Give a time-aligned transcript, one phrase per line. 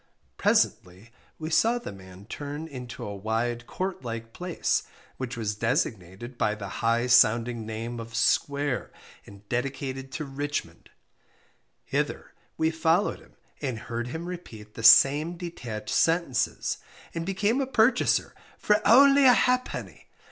[0.37, 4.81] _Presently we saw the man turn into a wide court like place,
[5.17, 8.89] which was designated by the high sounding name of "SQUARE,"
[9.27, 10.89] and dedicated to RICHMOND;
[11.83, 16.79] hither we followed him, and heard him repeat the same detached sentences,
[17.13, 20.07] and became a purchaser for _only a ha'penny!